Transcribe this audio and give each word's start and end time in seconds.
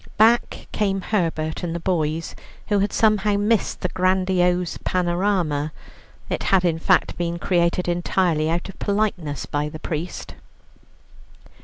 Back 0.17 0.65
came 0.71 1.01
Herbert 1.01 1.61
and 1.61 1.75
the 1.75 1.79
boys, 1.79 2.35
who 2.69 2.79
had 2.79 2.91
somehow 2.91 3.35
missed 3.37 3.81
the 3.81 3.89
grandiose 3.89 4.79
panorama. 4.83 5.71
It 6.27 6.41
had, 6.41 6.65
in 6.65 6.79
fact, 6.79 7.15
been 7.19 7.37
created 7.37 7.87
entirely 7.87 8.49
out 8.49 8.67
of 8.67 8.79
politeness 8.79 9.45
by 9.45 9.69
the 9.69 9.77
priest. 9.77 10.33